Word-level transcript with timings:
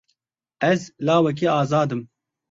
Ez 0.71 0.81
lawekî 1.05 1.47
azad 1.59 1.89
im. 1.95 2.01